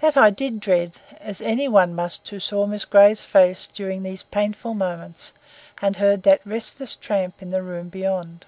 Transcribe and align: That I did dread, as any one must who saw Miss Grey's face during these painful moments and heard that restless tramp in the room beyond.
That 0.00 0.16
I 0.16 0.30
did 0.30 0.60
dread, 0.60 1.00
as 1.18 1.40
any 1.40 1.66
one 1.66 1.92
must 1.92 2.28
who 2.28 2.38
saw 2.38 2.64
Miss 2.64 2.84
Grey's 2.84 3.24
face 3.24 3.66
during 3.66 4.04
these 4.04 4.22
painful 4.22 4.72
moments 4.72 5.32
and 5.82 5.96
heard 5.96 6.22
that 6.22 6.46
restless 6.46 6.94
tramp 6.94 7.42
in 7.42 7.50
the 7.50 7.64
room 7.64 7.88
beyond. 7.88 8.46